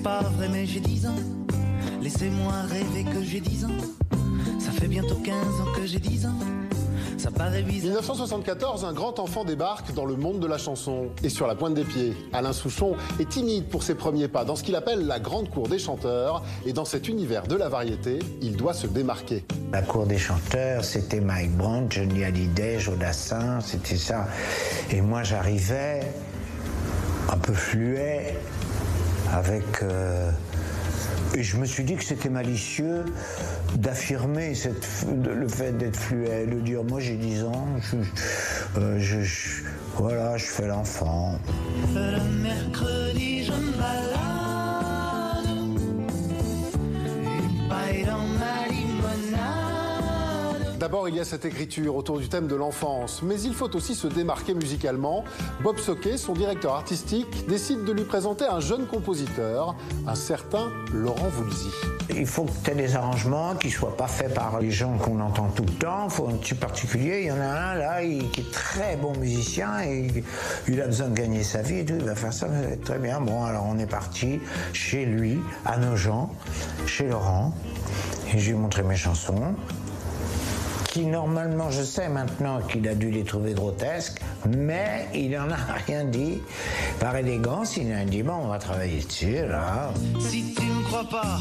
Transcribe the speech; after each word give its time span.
c'est 0.00 0.04
pas 0.04 0.22
vrai, 0.22 0.48
mais 0.48 0.64
j'ai 0.64 0.80
10 0.80 1.06
ans. 1.08 1.16
Laissez-moi 2.00 2.52
rêver 2.68 3.04
que 3.04 3.22
j'ai 3.22 3.40
10 3.40 3.66
ans. 3.66 3.68
Ça 4.58 4.70
fait 4.70 4.88
bientôt 4.88 5.16
15 5.16 5.34
ans 5.34 5.72
que 5.76 5.84
j'ai 5.84 5.98
10 5.98 6.26
ans. 6.26 6.38
Ça 7.18 7.30
paraît 7.30 7.62
bizarre. 7.62 8.00
1974, 8.00 8.86
un 8.86 8.94
grand 8.94 9.18
enfant 9.18 9.44
débarque 9.44 9.92
dans 9.92 10.06
le 10.06 10.16
monde 10.16 10.40
de 10.40 10.46
la 10.46 10.56
chanson 10.56 11.08
et 11.22 11.28
sur 11.28 11.46
la 11.46 11.54
pointe 11.54 11.74
des 11.74 11.84
pieds. 11.84 12.14
Alain 12.32 12.54
Souchon 12.54 12.96
est 13.18 13.28
timide 13.28 13.66
pour 13.66 13.82
ses 13.82 13.94
premiers 13.94 14.28
pas 14.28 14.46
dans 14.46 14.56
ce 14.56 14.62
qu'il 14.62 14.74
appelle 14.74 15.06
la 15.06 15.20
grande 15.20 15.50
cour 15.50 15.68
des 15.68 15.78
chanteurs 15.78 16.42
et 16.64 16.72
dans 16.72 16.86
cet 16.86 17.06
univers 17.08 17.46
de 17.46 17.56
la 17.56 17.68
variété, 17.68 18.20
il 18.40 18.56
doit 18.56 18.72
se 18.72 18.86
démarquer. 18.86 19.44
La 19.70 19.82
cour 19.82 20.06
des 20.06 20.18
chanteurs, 20.18 20.82
c'était 20.82 21.20
Mike 21.20 21.58
Brandt, 21.58 21.94
Johnny 21.94 22.24
Hallyday, 22.24 22.78
Jodassin, 22.78 23.60
c'était 23.60 23.98
ça. 23.98 24.28
Et 24.90 25.02
moi, 25.02 25.24
j'arrivais 25.24 26.00
un 27.28 27.36
peu 27.36 27.52
fluet 27.52 28.34
avec. 29.32 29.82
euh, 29.82 30.30
et 31.34 31.42
je 31.44 31.56
me 31.58 31.64
suis 31.64 31.84
dit 31.84 31.94
que 31.94 32.02
c'était 32.04 32.28
malicieux 32.28 33.04
d'affirmer 33.76 34.52
le 35.24 35.46
fait 35.48 35.72
d'être 35.78 35.96
fluet, 35.96 36.46
de 36.46 36.58
dire 36.60 36.82
moi 36.82 36.98
j'ai 36.98 37.14
10 37.16 37.44
ans, 37.44 37.66
je, 38.74 38.80
euh, 38.80 38.98
je- 38.98 39.62
voilà, 39.96 40.36
je 40.36 40.46
fais 40.46 40.66
l'enfant. 40.66 41.38
D'abord, 50.80 51.10
il 51.10 51.14
y 51.14 51.20
a 51.20 51.26
cette 51.26 51.44
écriture 51.44 51.94
autour 51.94 52.18
du 52.20 52.30
thème 52.30 52.46
de 52.46 52.54
l'enfance, 52.54 53.20
mais 53.22 53.38
il 53.42 53.52
faut 53.52 53.76
aussi 53.76 53.94
se 53.94 54.06
démarquer 54.06 54.54
musicalement. 54.54 55.24
Bob 55.62 55.76
Soquet, 55.76 56.16
son 56.16 56.32
directeur 56.32 56.72
artistique, 56.72 57.46
décide 57.46 57.84
de 57.84 57.92
lui 57.92 58.04
présenter 58.04 58.46
un 58.46 58.60
jeune 58.60 58.86
compositeur, 58.86 59.76
un 60.06 60.14
certain 60.14 60.72
Laurent 60.94 61.28
Voulzy. 61.28 61.68
Il 62.08 62.24
faut 62.24 62.44
que 62.44 62.52
tu 62.64 62.70
aies 62.70 62.74
des 62.74 62.96
arrangements 62.96 63.56
qui 63.56 63.68
soient 63.68 63.94
pas 63.94 64.06
faits 64.06 64.32
par 64.32 64.58
les 64.58 64.70
gens 64.70 64.96
qu'on 64.96 65.20
entend 65.20 65.50
tout 65.50 65.64
le 65.64 65.72
temps. 65.74 66.04
Il 66.04 66.10
faut 66.12 66.28
un 66.28 66.36
petit 66.36 66.54
particulier. 66.54 67.24
Il 67.24 67.26
y 67.26 67.32
en 67.32 67.42
a 67.42 67.72
un 67.72 67.74
là 67.74 68.02
qui 68.02 68.40
est 68.40 68.50
très 68.50 68.96
bon 68.96 69.14
musicien 69.18 69.82
et 69.82 70.10
il 70.66 70.80
a 70.80 70.86
besoin 70.86 71.08
de 71.08 71.14
gagner 71.14 71.42
sa 71.42 71.60
vie. 71.60 71.84
Il 71.86 72.04
va 72.04 72.14
faire 72.14 72.32
ça, 72.32 72.46
très 72.86 72.98
bien. 72.98 73.20
Bon, 73.20 73.44
alors 73.44 73.66
on 73.68 73.78
est 73.78 73.90
parti 73.90 74.40
chez 74.72 75.04
lui, 75.04 75.40
à 75.66 75.76
Nogent, 75.76 76.30
chez 76.86 77.06
Laurent. 77.06 77.52
Et 78.32 78.38
je 78.38 78.46
lui 78.46 78.56
ai 78.56 78.58
montré 78.58 78.82
mes 78.82 78.96
chansons 78.96 79.54
qui 80.90 81.06
normalement, 81.06 81.70
je 81.70 81.82
sais 81.82 82.08
maintenant 82.08 82.60
qu'il 82.62 82.86
a 82.88 82.94
dû 82.94 83.10
les 83.10 83.22
trouver 83.22 83.54
grotesques, 83.54 84.20
mais 84.48 85.06
il 85.14 85.30
n'en 85.30 85.50
a 85.50 85.56
rien 85.86 86.04
dit. 86.04 86.42
Par 86.98 87.16
élégance, 87.16 87.76
il 87.76 87.92
a 87.92 88.04
dit, 88.04 88.22
bon, 88.22 88.34
on 88.34 88.48
va 88.48 88.58
travailler 88.58 89.02
dessus, 89.02 89.46
là. 89.46 89.92
Si 90.18 90.52
tu 90.54 90.62
me 90.62 90.82
crois 90.84 91.08
pas, 91.08 91.38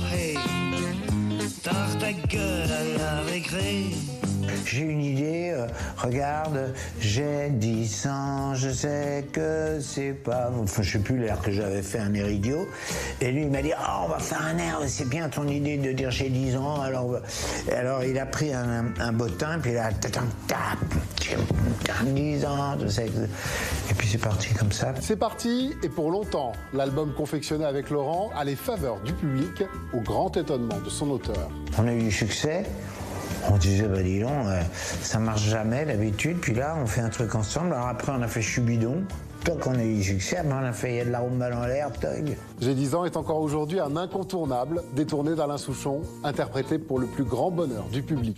ta 1.64 2.12
gueule 2.28 2.72
à 2.72 2.98
la. 2.98 4.29
J'ai 4.66 4.82
une 4.82 5.02
idée, 5.02 5.52
euh, 5.54 5.68
regarde, 5.98 6.74
j'ai 7.00 7.50
10 7.50 8.08
ans, 8.08 8.56
je 8.56 8.70
sais 8.70 9.26
que 9.32 9.80
c'est 9.82 10.14
pas... 10.14 10.52
Enfin, 10.62 10.82
je 10.82 10.92
sais 10.92 11.00
plus 11.00 11.18
l'air 11.18 11.42
que 11.42 11.52
j'avais 11.52 11.82
fait, 11.82 12.00
un 12.00 12.14
air 12.14 12.30
idiot. 12.30 12.68
Et 13.22 13.32
lui, 13.32 13.44
il 13.44 13.50
m'a 13.50 13.62
dit, 13.62 13.72
oh, 13.78 14.06
on 14.06 14.10
va 14.10 14.20
faire 14.20 14.42
un 14.46 14.58
air, 14.58 14.80
c'est 14.88 15.08
bien 15.08 15.30
ton 15.30 15.48
idée 15.48 15.78
de 15.78 15.92
dire 15.92 16.12
j'ai 16.12 16.30
10 16.30 16.56
ans. 16.58 16.82
Alors, 16.82 17.18
alors 17.76 18.04
il 18.04 18.18
a 18.20 18.26
pris 18.26 18.54
un, 18.54 18.86
un 19.00 19.12
bottin, 19.12 19.60
puis 19.62 19.72
il 19.72 19.78
a... 19.78 19.92
tatam, 19.92 20.28
tap, 20.48 20.78
tchim, 21.20 21.40
tap, 21.84 22.06
10 22.06 22.46
ans, 22.46 22.78
je 22.82 22.88
sais 22.88 23.06
que... 23.06 23.24
Et 23.92 23.94
puis 23.98 24.08
c'est 24.08 24.18
parti 24.18 24.54
comme 24.54 24.72
ça. 24.72 24.94
C'est 25.02 25.18
parti, 25.18 25.74
et 25.84 25.90
pour 25.90 26.12
longtemps, 26.12 26.54
l'album 26.74 27.14
confectionné 27.14 27.66
avec 27.66 27.90
Laurent 27.90 28.32
a 28.38 28.44
les 28.44 28.56
faveurs 28.56 29.00
du 29.02 29.14
public, 29.14 29.64
au 29.94 30.00
grand 30.02 30.36
étonnement 30.38 30.80
de 30.84 30.90
son 30.90 31.10
auteur. 31.10 31.50
On 31.78 31.88
a 31.88 31.94
eu 31.94 32.04
du 32.04 32.12
succès. 32.12 32.66
On 33.52 33.58
disait, 33.58 33.88
bah 33.88 34.02
dis 34.02 34.20
donc, 34.20 34.32
euh, 34.46 34.62
ça 35.02 35.20
marche 35.20 35.44
jamais 35.44 35.86
d'habitude. 35.86 36.38
Puis 36.40 36.54
là, 36.54 36.76
on 36.82 36.86
fait 36.86 37.02
un 37.02 37.10
truc 37.10 37.36
ensemble. 37.36 37.74
Alors 37.74 37.88
après, 37.88 38.12
on 38.16 38.22
a 38.22 38.28
fait 38.28 38.42
Chubidon. 38.42 39.04
Tant 39.44 39.56
qu'on 39.56 39.76
a 39.76 39.84
eu 39.84 39.96
du 39.96 40.04
succès, 40.04 40.38
après, 40.38 40.54
on 40.54 40.66
a 40.66 40.74
fait 40.74 40.92
Il 40.92 40.98
y 40.98 41.00
a 41.00 41.06
de 41.06 41.12
la 41.12 41.20
rumba 41.20 41.50
dans 41.50 41.66
l'air, 41.66 41.92
tog. 41.94 42.36
J'ai 42.60 42.74
10 42.74 42.96
ans 42.96 43.06
est 43.06 43.16
encore 43.16 43.40
aujourd'hui 43.40 43.80
un 43.80 43.96
incontournable, 43.96 44.84
détourné 44.94 45.36
d'Alain 45.36 45.58
Souchon, 45.58 46.02
interprété 46.24 46.78
pour 46.78 47.00
le 47.00 47.08
plus 47.08 47.24
grand 47.24 47.50
bonheur 47.50 47.86
du 47.92 48.04
public. 48.04 48.38